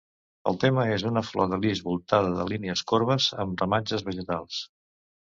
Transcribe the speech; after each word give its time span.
El 0.51 0.55
tema 0.61 0.85
és 0.93 1.03
una 1.09 1.21
flor 1.25 1.49
de 1.51 1.59
lis 1.65 1.81
voltada 1.89 2.31
de 2.37 2.45
línies 2.51 2.81
corbes 2.93 3.27
amb 3.45 3.61
ramatges 3.65 4.03
vegetals. 4.09 4.63